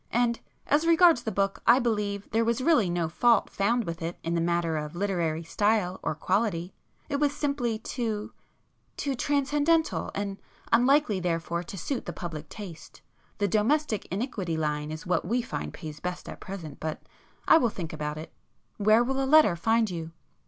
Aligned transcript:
"And 0.11 0.39
as 0.65 0.87
regards 0.87 1.21
the 1.21 1.31
book 1.31 1.61
I 1.67 1.77
believe 1.77 2.27
there 2.31 2.43
was 2.43 2.59
really 2.59 2.89
no 2.89 3.07
fault 3.07 3.51
found 3.51 3.83
with 3.83 4.01
it 4.01 4.17
in 4.23 4.33
the 4.33 4.41
matter 4.41 4.71
[p 4.73 4.81
53] 4.81 4.85
of 4.85 4.95
literary 4.95 5.43
style 5.43 5.99
or 6.01 6.15
quality,—it 6.15 7.17
was 7.17 7.35
simply 7.35 7.77
too—too 7.77 9.13
transcendental, 9.13 10.09
and 10.15 10.41
unlikely 10.71 11.19
therefore 11.19 11.61
to 11.61 11.77
suit 11.77 12.07
the 12.07 12.13
public 12.13 12.49
taste. 12.49 13.03
The 13.37 13.47
Domestic 13.47 14.07
Iniquity 14.07 14.57
line 14.57 14.89
is 14.89 15.05
what 15.05 15.23
we 15.23 15.43
find 15.43 15.71
pays 15.71 15.99
best 15.99 16.27
at 16.27 16.39
present. 16.39 16.79
But 16.79 17.03
I 17.47 17.59
will 17.59 17.69
think 17.69 17.93
about 17.93 18.17
it—where 18.17 19.03
will 19.03 19.23
a 19.23 19.27
letter 19.29 19.55
find 19.55 19.91
you?" 19.91 20.13